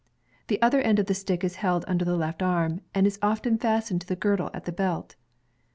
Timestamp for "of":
0.97-1.05